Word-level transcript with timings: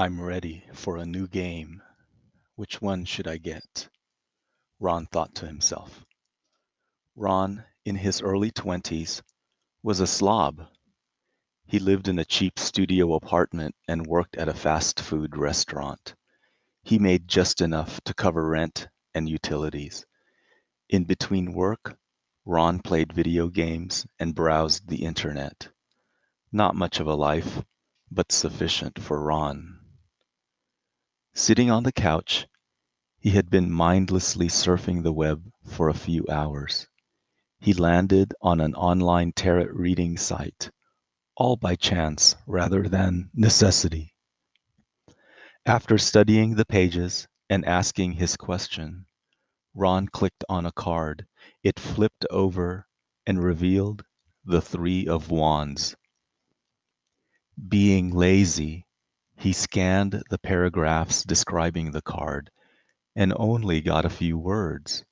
I'm 0.00 0.18
ready 0.18 0.64
for 0.72 0.96
a 0.96 1.04
new 1.04 1.28
game. 1.28 1.82
Which 2.56 2.80
one 2.80 3.04
should 3.04 3.28
I 3.28 3.36
get? 3.36 3.90
Ron 4.78 5.04
thought 5.04 5.34
to 5.34 5.46
himself. 5.46 6.06
Ron, 7.16 7.64
in 7.84 7.96
his 7.96 8.22
early 8.22 8.50
twenties, 8.50 9.22
was 9.82 10.00
a 10.00 10.06
slob. 10.06 10.66
He 11.66 11.78
lived 11.78 12.08
in 12.08 12.18
a 12.18 12.24
cheap 12.24 12.58
studio 12.58 13.12
apartment 13.12 13.74
and 13.88 14.06
worked 14.06 14.38
at 14.38 14.48
a 14.48 14.54
fast 14.54 15.00
food 15.00 15.36
restaurant. 15.36 16.14
He 16.82 16.98
made 16.98 17.28
just 17.28 17.60
enough 17.60 18.00
to 18.04 18.14
cover 18.14 18.48
rent 18.48 18.88
and 19.14 19.28
utilities. 19.28 20.06
In 20.88 21.04
between 21.04 21.52
work, 21.52 21.94
Ron 22.46 22.78
played 22.78 23.12
video 23.12 23.48
games 23.48 24.06
and 24.18 24.34
browsed 24.34 24.88
the 24.88 25.04
internet. 25.04 25.68
Not 26.50 26.74
much 26.74 27.00
of 27.00 27.06
a 27.06 27.14
life, 27.14 27.62
but 28.10 28.32
sufficient 28.32 28.98
for 28.98 29.22
Ron. 29.22 29.76
Sitting 31.34 31.70
on 31.70 31.84
the 31.84 31.92
couch, 31.92 32.46
he 33.18 33.30
had 33.30 33.50
been 33.50 33.70
mindlessly 33.70 34.48
surfing 34.48 35.02
the 35.02 35.12
web 35.12 35.50
for 35.64 35.88
a 35.88 35.94
few 35.94 36.26
hours. 36.28 36.88
He 37.60 37.72
landed 37.72 38.34
on 38.42 38.60
an 38.60 38.74
online 38.74 39.32
tarot 39.32 39.66
reading 39.72 40.16
site, 40.16 40.70
all 41.36 41.56
by 41.56 41.76
chance 41.76 42.34
rather 42.46 42.88
than 42.88 43.30
necessity. 43.34 44.14
After 45.64 45.98
studying 45.98 46.56
the 46.56 46.64
pages 46.64 47.28
and 47.48 47.64
asking 47.64 48.12
his 48.12 48.36
question, 48.36 49.06
Ron 49.74 50.08
clicked 50.08 50.44
on 50.48 50.66
a 50.66 50.72
card. 50.72 51.26
It 51.62 51.78
flipped 51.78 52.26
over 52.30 52.86
and 53.26 53.42
revealed 53.42 54.02
the 54.44 54.60
Three 54.60 55.06
of 55.06 55.30
Wands. 55.30 55.94
Being 57.68 58.10
lazy, 58.10 58.86
he 59.40 59.54
scanned 59.54 60.22
the 60.28 60.38
paragraphs 60.38 61.24
describing 61.24 61.90
the 61.90 62.02
card 62.02 62.50
and 63.16 63.32
only 63.36 63.80
got 63.80 64.04
a 64.04 64.10
few 64.10 64.36
words. 64.38 65.02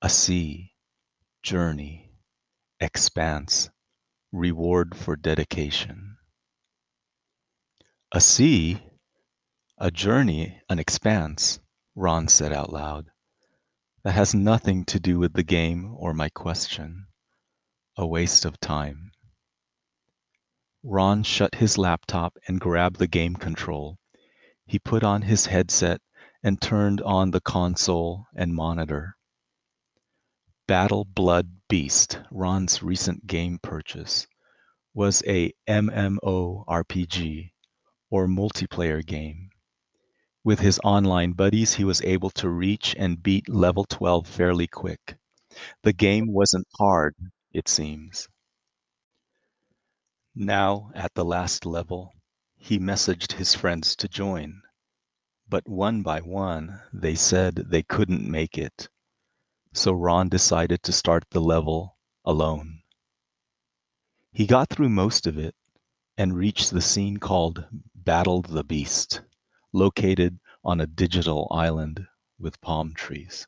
A 0.00 0.08
sea, 0.08 0.72
journey, 1.42 2.12
expanse, 2.78 3.68
reward 4.30 4.96
for 4.96 5.16
dedication. 5.16 6.16
A 8.12 8.20
sea, 8.20 8.80
a 9.76 9.90
journey, 9.90 10.60
an 10.68 10.78
expanse, 10.78 11.58
Ron 11.96 12.28
said 12.28 12.52
out 12.52 12.72
loud. 12.72 13.10
That 14.04 14.12
has 14.12 14.34
nothing 14.34 14.84
to 14.86 15.00
do 15.00 15.18
with 15.18 15.32
the 15.32 15.42
game 15.42 15.94
or 15.96 16.14
my 16.14 16.28
question. 16.28 17.06
A 17.96 18.06
waste 18.06 18.44
of 18.44 18.60
time. 18.60 19.10
Ron 20.84 21.22
shut 21.22 21.54
his 21.54 21.78
laptop 21.78 22.36
and 22.48 22.60
grabbed 22.60 22.96
the 22.98 23.06
game 23.06 23.36
control. 23.36 23.98
He 24.66 24.80
put 24.80 25.04
on 25.04 25.22
his 25.22 25.46
headset 25.46 26.00
and 26.42 26.60
turned 26.60 27.00
on 27.02 27.30
the 27.30 27.40
console 27.40 28.26
and 28.34 28.54
monitor. 28.54 29.16
Battle 30.66 31.04
Blood 31.04 31.60
Beast, 31.68 32.20
Ron's 32.30 32.82
recent 32.82 33.26
game 33.26 33.60
purchase, 33.62 34.26
was 34.92 35.22
a 35.26 35.52
MMORPG, 35.68 37.52
or 38.10 38.26
multiplayer 38.26 39.06
game. 39.06 39.50
With 40.42 40.58
his 40.58 40.80
online 40.82 41.32
buddies, 41.32 41.74
he 41.74 41.84
was 41.84 42.02
able 42.02 42.30
to 42.30 42.48
reach 42.48 42.96
and 42.98 43.22
beat 43.22 43.48
level 43.48 43.84
12 43.84 44.26
fairly 44.26 44.66
quick. 44.66 45.16
The 45.82 45.92
game 45.92 46.32
wasn't 46.32 46.66
hard, 46.76 47.14
it 47.52 47.68
seems. 47.68 48.28
Now, 50.34 50.90
at 50.94 51.12
the 51.12 51.26
last 51.26 51.66
level, 51.66 52.14
he 52.56 52.78
messaged 52.78 53.32
his 53.32 53.54
friends 53.54 53.94
to 53.96 54.08
join. 54.08 54.62
But 55.46 55.68
one 55.68 56.02
by 56.02 56.20
one, 56.20 56.80
they 56.90 57.16
said 57.16 57.56
they 57.56 57.82
couldn't 57.82 58.26
make 58.26 58.56
it. 58.56 58.88
So 59.74 59.92
Ron 59.92 60.30
decided 60.30 60.82
to 60.84 60.92
start 60.92 61.24
the 61.28 61.40
level 61.42 61.98
alone. 62.24 62.80
He 64.32 64.46
got 64.46 64.70
through 64.70 64.88
most 64.88 65.26
of 65.26 65.36
it 65.36 65.54
and 66.16 66.34
reached 66.34 66.70
the 66.70 66.80
scene 66.80 67.18
called 67.18 67.66
Battle 67.94 68.40
the 68.40 68.64
Beast, 68.64 69.20
located 69.74 70.40
on 70.64 70.80
a 70.80 70.86
digital 70.86 71.46
island 71.50 72.06
with 72.38 72.58
palm 72.62 72.94
trees. 72.94 73.46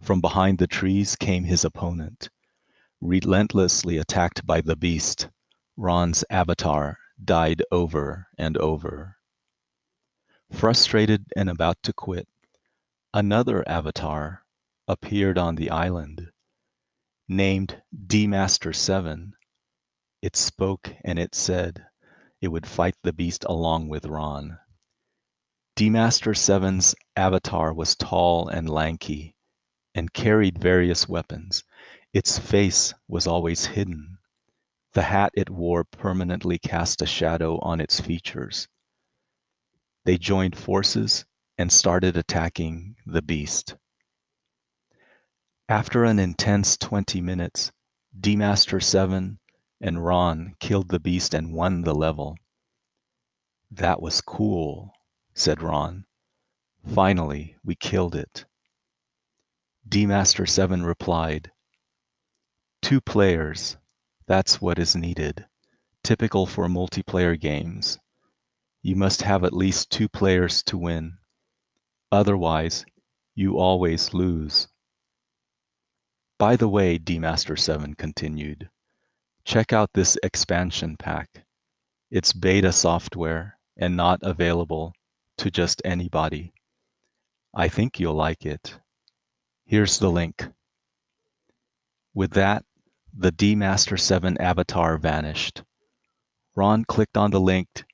From 0.00 0.20
behind 0.20 0.58
the 0.58 0.68
trees 0.68 1.16
came 1.16 1.42
his 1.42 1.64
opponent, 1.64 2.30
relentlessly 3.00 3.98
attacked 3.98 4.46
by 4.46 4.60
the 4.60 4.76
beast 4.76 5.28
Ron's 5.82 6.26
avatar 6.28 6.98
died 7.24 7.62
over 7.72 8.26
and 8.36 8.58
over. 8.58 9.16
Frustrated 10.52 11.24
and 11.34 11.48
about 11.48 11.82
to 11.84 11.94
quit, 11.94 12.28
another 13.14 13.66
avatar 13.66 14.44
appeared 14.86 15.38
on 15.38 15.54
the 15.54 15.70
island. 15.70 16.32
Named 17.28 17.80
D-Master 18.06 18.74
7, 18.74 19.32
it 20.20 20.36
spoke 20.36 20.94
and 21.02 21.18
it 21.18 21.34
said 21.34 21.86
it 22.42 22.48
would 22.48 22.66
fight 22.66 22.96
the 23.02 23.14
beast 23.14 23.46
along 23.48 23.88
with 23.88 24.04
Ron. 24.04 24.58
D-Master 25.76 26.32
7's 26.32 26.94
avatar 27.16 27.72
was 27.72 27.96
tall 27.96 28.48
and 28.48 28.68
lanky 28.68 29.34
and 29.94 30.12
carried 30.12 30.58
various 30.58 31.08
weapons. 31.08 31.64
Its 32.12 32.38
face 32.38 32.92
was 33.08 33.26
always 33.26 33.64
hidden. 33.64 34.18
The 34.92 35.02
hat 35.02 35.32
it 35.34 35.48
wore 35.48 35.84
permanently 35.84 36.58
cast 36.58 37.00
a 37.00 37.06
shadow 37.06 37.58
on 37.60 37.80
its 37.80 38.00
features. 38.00 38.68
They 40.04 40.18
joined 40.18 40.56
forces 40.56 41.24
and 41.58 41.72
started 41.72 42.16
attacking 42.16 42.96
the 43.06 43.22
beast. 43.22 43.76
After 45.68 46.04
an 46.04 46.18
intense 46.18 46.76
20 46.76 47.20
minutes, 47.20 47.70
D-Master 48.18 48.80
7 48.80 49.38
and 49.80 50.04
Ron 50.04 50.56
killed 50.58 50.88
the 50.88 50.98
beast 50.98 51.34
and 51.34 51.52
won 51.52 51.82
the 51.82 51.94
level. 51.94 52.36
That 53.70 54.02
was 54.02 54.20
cool, 54.20 54.92
said 55.34 55.62
Ron. 55.62 56.04
Finally, 56.84 57.56
we 57.62 57.76
killed 57.76 58.16
it. 58.16 58.44
D-Master 59.88 60.46
7 60.46 60.82
replied, 60.82 61.52
Two 62.82 63.00
players, 63.00 63.76
that's 64.30 64.60
what 64.60 64.78
is 64.78 64.94
needed, 64.94 65.44
typical 66.04 66.46
for 66.46 66.68
multiplayer 66.68 67.36
games. 67.36 67.98
You 68.80 68.94
must 68.94 69.22
have 69.22 69.42
at 69.42 69.52
least 69.52 69.90
two 69.90 70.08
players 70.08 70.62
to 70.68 70.78
win. 70.78 71.18
Otherwise, 72.12 72.84
you 73.34 73.58
always 73.58 74.14
lose. 74.14 74.68
By 76.38 76.54
the 76.54 76.68
way, 76.68 76.96
D-Master7 76.96 77.96
continued, 77.96 78.70
check 79.44 79.72
out 79.72 79.90
this 79.94 80.16
expansion 80.22 80.96
pack. 80.96 81.44
It's 82.12 82.32
beta 82.32 82.70
software 82.70 83.58
and 83.78 83.96
not 83.96 84.20
available 84.22 84.92
to 85.38 85.50
just 85.50 85.82
anybody. 85.84 86.52
I 87.52 87.66
think 87.66 87.98
you'll 87.98 88.14
like 88.14 88.46
it. 88.46 88.78
Here's 89.64 89.98
the 89.98 90.08
link. 90.08 90.46
With 92.14 92.30
that, 92.34 92.64
the 93.16 93.32
D-Master7 93.32 94.40
avatar 94.40 94.98
vanished. 94.98 95.62
Ron 96.56 96.84
clicked 96.84 97.16
on 97.16 97.30
the 97.30 97.40
link 97.40 97.84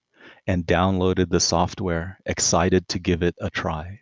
and 0.47 0.67
downloaded 0.67 1.31
the 1.31 1.41
software, 1.41 2.19
excited 2.27 2.89
to 2.89 2.99
give 2.99 3.23
it 3.23 3.35
a 3.41 3.51
try. 3.51 4.01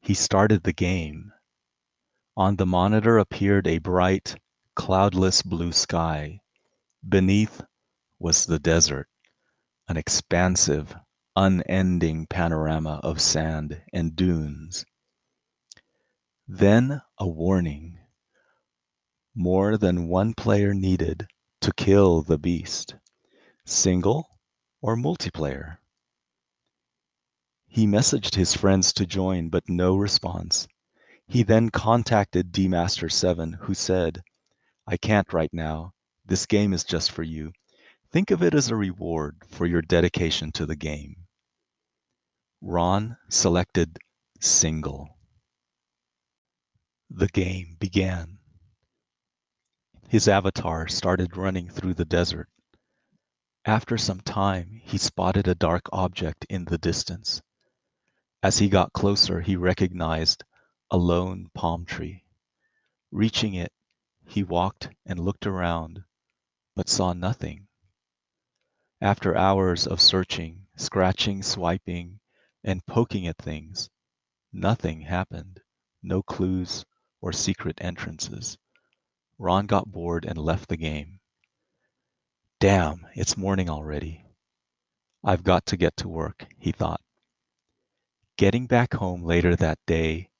He 0.00 0.14
started 0.14 0.62
the 0.62 0.72
game. 0.72 1.32
On 2.36 2.56
the 2.56 2.66
monitor 2.66 3.18
appeared 3.18 3.66
a 3.66 3.78
bright, 3.78 4.36
cloudless 4.74 5.42
blue 5.42 5.72
sky. 5.72 6.40
Beneath 7.08 7.62
was 8.18 8.46
the 8.46 8.58
desert, 8.58 9.08
an 9.88 9.96
expansive, 9.96 10.94
unending 11.34 12.26
panorama 12.26 13.00
of 13.02 13.20
sand 13.20 13.82
and 13.92 14.16
dunes. 14.16 14.84
Then 16.48 17.02
a 17.18 17.26
warning. 17.26 17.98
More 19.38 19.76
than 19.76 20.08
one 20.08 20.32
player 20.32 20.72
needed 20.72 21.26
to 21.60 21.70
kill 21.74 22.22
the 22.22 22.38
beast. 22.38 22.94
Single 23.66 24.26
or 24.80 24.96
multiplayer? 24.96 25.76
He 27.66 27.86
messaged 27.86 28.34
his 28.34 28.54
friends 28.54 28.94
to 28.94 29.04
join, 29.04 29.50
but 29.50 29.68
no 29.68 29.94
response. 29.94 30.66
He 31.28 31.42
then 31.42 31.68
contacted 31.68 32.50
D-Master7, 32.50 33.58
who 33.60 33.74
said, 33.74 34.22
I 34.86 34.96
can't 34.96 35.30
right 35.34 35.52
now. 35.52 35.92
This 36.24 36.46
game 36.46 36.72
is 36.72 36.82
just 36.82 37.10
for 37.10 37.22
you. 37.22 37.52
Think 38.10 38.30
of 38.30 38.42
it 38.42 38.54
as 38.54 38.70
a 38.70 38.76
reward 38.76 39.36
for 39.50 39.66
your 39.66 39.82
dedication 39.82 40.50
to 40.52 40.64
the 40.64 40.76
game. 40.76 41.14
Ron 42.62 43.18
selected 43.28 43.98
Single. 44.40 45.10
The 47.10 47.28
game 47.28 47.76
began. 47.78 48.38
His 50.08 50.28
avatar 50.28 50.86
started 50.86 51.36
running 51.36 51.68
through 51.68 51.94
the 51.94 52.04
desert. 52.04 52.48
After 53.64 53.98
some 53.98 54.20
time, 54.20 54.80
he 54.84 54.98
spotted 54.98 55.48
a 55.48 55.54
dark 55.56 55.88
object 55.92 56.46
in 56.48 56.64
the 56.64 56.78
distance. 56.78 57.42
As 58.40 58.58
he 58.58 58.68
got 58.68 58.92
closer, 58.92 59.40
he 59.40 59.56
recognized 59.56 60.44
a 60.92 60.96
lone 60.96 61.50
palm 61.54 61.84
tree. 61.84 62.24
Reaching 63.10 63.54
it, 63.54 63.72
he 64.24 64.44
walked 64.44 64.90
and 65.04 65.18
looked 65.18 65.46
around, 65.46 66.04
but 66.76 66.88
saw 66.88 67.12
nothing. 67.12 67.66
After 69.00 69.36
hours 69.36 69.88
of 69.88 70.00
searching, 70.00 70.68
scratching, 70.76 71.42
swiping, 71.42 72.20
and 72.62 72.86
poking 72.86 73.26
at 73.26 73.38
things, 73.38 73.90
nothing 74.52 75.00
happened. 75.00 75.60
No 76.02 76.22
clues 76.22 76.84
or 77.20 77.32
secret 77.32 77.78
entrances. 77.80 78.56
Ron 79.38 79.66
got 79.66 79.92
bored 79.92 80.24
and 80.24 80.38
left 80.38 80.68
the 80.68 80.76
game. 80.78 81.20
Damn, 82.58 83.06
it's 83.14 83.36
morning 83.36 83.68
already. 83.68 84.24
I've 85.22 85.44
got 85.44 85.66
to 85.66 85.76
get 85.76 85.96
to 85.98 86.08
work, 86.08 86.46
he 86.58 86.72
thought. 86.72 87.02
Getting 88.38 88.66
back 88.66 88.94
home 88.94 89.24
later 89.24 89.54
that 89.56 89.78
day, 89.86 90.30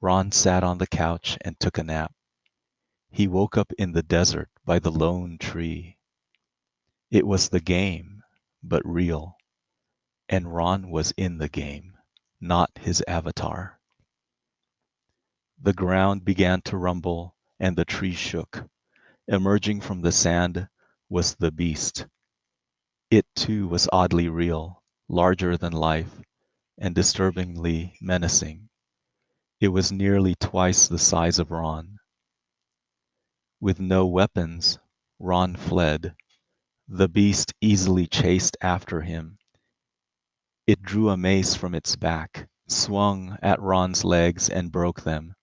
Ron 0.00 0.32
sat 0.32 0.64
on 0.64 0.78
the 0.78 0.86
couch 0.86 1.36
and 1.42 1.58
took 1.58 1.76
a 1.76 1.82
nap. 1.82 2.14
He 3.10 3.26
woke 3.26 3.56
up 3.58 3.72
in 3.78 3.92
the 3.92 4.02
desert 4.02 4.48
by 4.64 4.78
the 4.78 4.92
lone 4.92 5.38
tree. 5.38 5.98
It 7.10 7.26
was 7.26 7.48
the 7.48 7.60
game, 7.60 8.22
but 8.62 8.82
real. 8.84 9.36
And 10.28 10.54
Ron 10.54 10.90
was 10.90 11.12
in 11.16 11.38
the 11.38 11.48
game, 11.48 11.96
not 12.40 12.70
his 12.78 13.02
avatar. 13.08 13.80
The 15.60 15.72
ground 15.72 16.24
began 16.24 16.62
to 16.62 16.76
rumble 16.76 17.34
and 17.60 17.76
the 17.76 17.84
tree 17.84 18.12
shook. 18.12 18.68
Emerging 19.26 19.80
from 19.80 20.00
the 20.00 20.12
sand 20.12 20.68
was 21.08 21.34
the 21.34 21.50
beast. 21.52 22.06
It 23.10 23.26
too 23.34 23.68
was 23.68 23.88
oddly 23.92 24.28
real, 24.28 24.82
larger 25.08 25.56
than 25.56 25.72
life, 25.72 26.20
and 26.78 26.94
disturbingly 26.94 27.96
menacing. 28.00 28.68
It 29.60 29.68
was 29.68 29.90
nearly 29.90 30.34
twice 30.36 30.86
the 30.86 30.98
size 30.98 31.38
of 31.38 31.50
Ron. 31.50 31.98
With 33.60 33.80
no 33.80 34.06
weapons, 34.06 34.78
Ron 35.18 35.56
fled. 35.56 36.14
The 36.86 37.08
beast 37.08 37.52
easily 37.60 38.06
chased 38.06 38.56
after 38.60 39.00
him. 39.00 39.38
It 40.66 40.82
drew 40.82 41.08
a 41.08 41.16
mace 41.16 41.54
from 41.54 41.74
its 41.74 41.96
back, 41.96 42.48
swung 42.68 43.36
at 43.42 43.60
Ron's 43.60 44.04
legs 44.04 44.48
and 44.48 44.70
broke 44.70 45.02
them. 45.02 45.34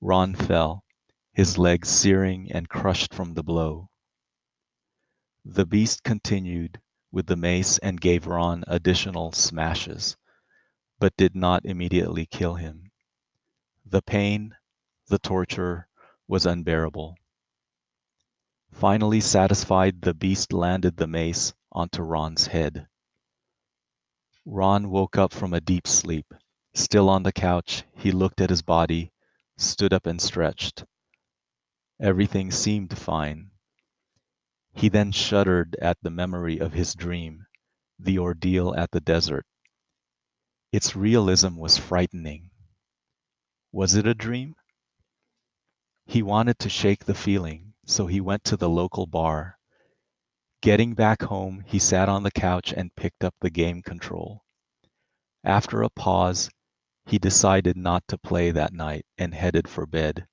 Ron 0.00 0.34
fell, 0.34 0.84
his 1.32 1.56
legs 1.56 1.88
searing 1.88 2.50
and 2.52 2.68
crushed 2.68 3.14
from 3.14 3.34
the 3.34 3.42
blow. 3.42 3.88
The 5.44 5.64
beast 5.64 6.02
continued 6.02 6.80
with 7.12 7.26
the 7.26 7.36
mace 7.36 7.78
and 7.78 8.00
gave 8.00 8.26
Ron 8.26 8.64
additional 8.66 9.32
smashes, 9.32 10.16
but 10.98 11.16
did 11.16 11.34
not 11.34 11.64
immediately 11.64 12.26
kill 12.26 12.54
him. 12.54 12.90
The 13.86 14.02
pain, 14.02 14.54
the 15.08 15.18
torture, 15.18 15.88
was 16.28 16.46
unbearable. 16.46 17.16
Finally 18.72 19.20
satisfied, 19.20 20.02
the 20.02 20.14
beast 20.14 20.52
landed 20.52 20.96
the 20.96 21.08
mace 21.08 21.52
onto 21.72 22.02
Ron's 22.02 22.46
head. 22.46 22.86
Ron 24.46 24.90
woke 24.90 25.18
up 25.18 25.32
from 25.32 25.54
a 25.54 25.60
deep 25.60 25.86
sleep. 25.86 26.32
Still 26.74 27.08
on 27.08 27.22
the 27.22 27.32
couch, 27.32 27.84
he 27.94 28.12
looked 28.12 28.40
at 28.40 28.50
his 28.50 28.62
body, 28.62 29.12
stood 29.56 29.92
up 29.92 30.06
and 30.06 30.20
stretched. 30.20 30.84
Everything 32.02 32.50
seemed 32.50 32.96
fine. 32.96 33.50
He 34.72 34.88
then 34.88 35.12
shuddered 35.12 35.76
at 35.82 35.98
the 36.00 36.08
memory 36.08 36.58
of 36.58 36.72
his 36.72 36.94
dream, 36.94 37.44
the 37.98 38.18
ordeal 38.18 38.74
at 38.74 38.90
the 38.90 39.02
desert. 39.02 39.44
Its 40.72 40.96
realism 40.96 41.56
was 41.56 41.76
frightening. 41.76 42.48
Was 43.70 43.96
it 43.96 44.06
a 44.06 44.14
dream? 44.14 44.54
He 46.06 46.22
wanted 46.22 46.58
to 46.60 46.70
shake 46.70 47.04
the 47.04 47.14
feeling, 47.14 47.74
so 47.84 48.06
he 48.06 48.20
went 48.22 48.44
to 48.44 48.56
the 48.56 48.70
local 48.70 49.06
bar. 49.06 49.58
Getting 50.62 50.94
back 50.94 51.20
home, 51.22 51.62
he 51.66 51.78
sat 51.78 52.08
on 52.08 52.22
the 52.22 52.30
couch 52.30 52.72
and 52.72 52.96
picked 52.96 53.24
up 53.24 53.34
the 53.40 53.50
game 53.50 53.82
control. 53.82 54.42
After 55.44 55.82
a 55.82 55.90
pause, 55.90 56.48
he 57.04 57.18
decided 57.18 57.76
not 57.76 58.08
to 58.08 58.16
play 58.16 58.52
that 58.52 58.72
night 58.72 59.04
and 59.18 59.34
headed 59.34 59.68
for 59.68 59.84
bed. 59.84 60.26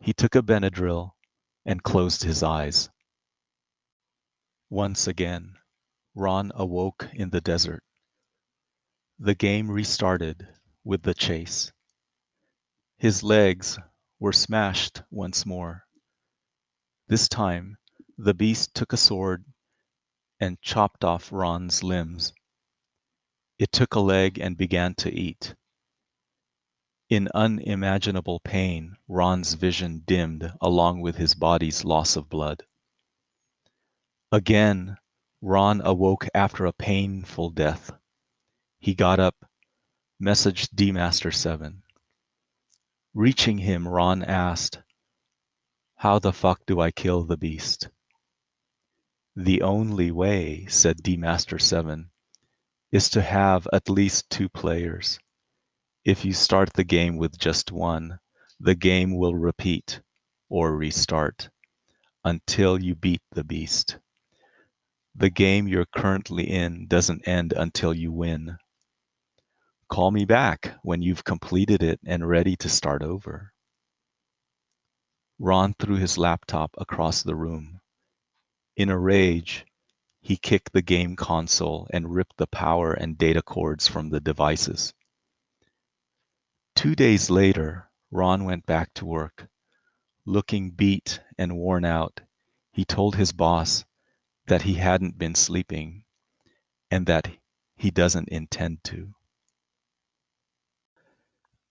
He 0.00 0.12
took 0.12 0.34
a 0.34 0.42
Benadryl 0.42 1.14
and 1.64 1.82
closed 1.82 2.22
his 2.24 2.42
eyes. 2.42 2.90
Once 4.68 5.06
again, 5.06 5.56
Ron 6.14 6.52
awoke 6.54 7.08
in 7.12 7.30
the 7.30 7.40
desert. 7.40 7.82
The 9.18 9.34
game 9.34 9.70
restarted 9.70 10.48
with 10.82 11.02
the 11.02 11.14
chase. 11.14 11.72
His 12.98 13.22
legs 13.22 13.78
were 14.18 14.32
smashed 14.32 15.02
once 15.10 15.46
more. 15.46 15.84
This 17.06 17.28
time, 17.28 17.76
the 18.18 18.34
beast 18.34 18.74
took 18.74 18.92
a 18.92 18.96
sword 18.96 19.44
and 20.40 20.60
chopped 20.60 21.04
off 21.04 21.32
Ron's 21.32 21.82
limbs. 21.82 22.32
It 23.58 23.72
took 23.72 23.94
a 23.94 24.00
leg 24.00 24.38
and 24.38 24.56
began 24.56 24.94
to 24.96 25.12
eat. 25.12 25.54
In 27.10 27.28
unimaginable 27.34 28.40
pain, 28.40 28.96
Ron's 29.08 29.54
vision 29.54 30.02
dimmed 30.06 30.50
along 30.60 31.02
with 31.02 31.16
his 31.16 31.34
body's 31.34 31.84
loss 31.84 32.16
of 32.16 32.30
blood. 32.30 32.64
Again, 34.32 34.96
Ron 35.42 35.82
awoke 35.82 36.26
after 36.34 36.64
a 36.64 36.72
painful 36.72 37.50
death. 37.50 37.92
He 38.78 38.94
got 38.94 39.20
up, 39.20 39.36
messaged 40.20 40.70
D-Master 40.74 41.30
7. 41.30 41.82
Reaching 43.12 43.58
him, 43.58 43.86
Ron 43.86 44.24
asked, 44.24 44.80
How 45.96 46.18
the 46.18 46.32
fuck 46.32 46.64
do 46.66 46.80
I 46.80 46.90
kill 46.90 47.24
the 47.24 47.36
beast? 47.36 47.90
The 49.36 49.60
only 49.60 50.10
way, 50.10 50.66
said 50.66 51.02
D-Master 51.02 51.58
7, 51.58 52.10
is 52.90 53.10
to 53.10 53.20
have 53.20 53.68
at 53.72 53.90
least 53.90 54.30
two 54.30 54.48
players. 54.48 55.18
If 56.04 56.22
you 56.22 56.34
start 56.34 56.70
the 56.74 56.84
game 56.84 57.16
with 57.16 57.38
just 57.38 57.72
one, 57.72 58.18
the 58.60 58.74
game 58.74 59.16
will 59.16 59.34
repeat, 59.34 60.02
or 60.50 60.76
restart, 60.76 61.48
until 62.22 62.78
you 62.78 62.94
beat 62.94 63.22
the 63.30 63.42
beast. 63.42 63.96
The 65.14 65.30
game 65.30 65.66
you're 65.66 65.86
currently 65.86 66.50
in 66.50 66.88
doesn't 66.88 67.26
end 67.26 67.54
until 67.54 67.94
you 67.94 68.12
win. 68.12 68.58
Call 69.88 70.10
me 70.10 70.26
back 70.26 70.74
when 70.82 71.00
you've 71.00 71.24
completed 71.24 71.82
it 71.82 72.00
and 72.04 72.28
ready 72.28 72.54
to 72.56 72.68
start 72.68 73.02
over. 73.02 73.54
Ron 75.38 75.74
threw 75.78 75.96
his 75.96 76.18
laptop 76.18 76.74
across 76.76 77.22
the 77.22 77.34
room. 77.34 77.80
In 78.76 78.90
a 78.90 78.98
rage, 78.98 79.64
he 80.20 80.36
kicked 80.36 80.74
the 80.74 80.82
game 80.82 81.16
console 81.16 81.88
and 81.94 82.14
ripped 82.14 82.36
the 82.36 82.46
power 82.48 82.92
and 82.92 83.16
data 83.16 83.40
cords 83.40 83.88
from 83.88 84.10
the 84.10 84.20
devices. 84.20 84.92
Two 86.84 86.94
days 86.94 87.30
later, 87.30 87.88
Ron 88.10 88.44
went 88.44 88.66
back 88.66 88.92
to 88.92 89.06
work. 89.06 89.48
Looking 90.26 90.70
beat 90.70 91.18
and 91.38 91.56
worn 91.56 91.82
out, 91.82 92.20
he 92.72 92.84
told 92.84 93.16
his 93.16 93.32
boss 93.32 93.86
that 94.48 94.60
he 94.60 94.74
hadn't 94.74 95.16
been 95.16 95.34
sleeping 95.34 96.04
and 96.90 97.06
that 97.06 97.26
he 97.78 97.90
doesn't 97.90 98.28
intend 98.28 98.84
to. 98.84 99.14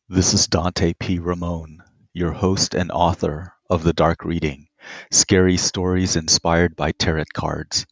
This 0.09 0.33
is 0.33 0.47
Dante 0.47 0.95
P. 0.95 1.19
Ramon, 1.19 1.83
your 2.11 2.31
host 2.31 2.73
and 2.73 2.91
author 2.91 3.53
of 3.69 3.83
The 3.83 3.93
Dark 3.93 4.25
Reading 4.25 4.67
Scary 5.11 5.57
Stories 5.57 6.15
Inspired 6.15 6.75
by 6.75 6.91
Tarot 6.91 7.25
Cards. 7.35 7.85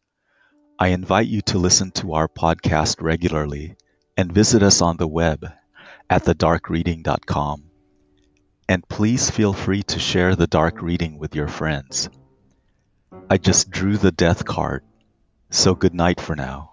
I 0.80 0.88
invite 0.88 1.28
you 1.28 1.42
to 1.42 1.60
listen 1.60 1.92
to 1.92 2.14
our 2.14 2.28
podcast 2.28 3.00
regularly 3.00 3.76
and 4.18 4.34
visit 4.34 4.64
us 4.64 4.82
on 4.82 4.98
the 4.98 5.08
web 5.08 5.46
at 6.12 6.26
thedarkreading.com. 6.26 7.64
And 8.68 8.88
please 8.88 9.32
feel 9.32 9.54
free 9.54 9.82
to 9.84 9.98
share 9.98 10.36
the 10.36 10.46
dark 10.46 10.82
reading 10.82 11.18
with 11.18 11.36
your 11.36 11.48
friends. 11.48 12.10
I 13.30 13.38
just 13.38 13.72
drew 13.72 13.96
the 13.96 14.12
death 14.12 14.44
card, 14.44 14.84
so 15.50 15.74
good 15.74 15.94
night 15.94 16.20
for 16.20 16.36
now. 16.36 16.71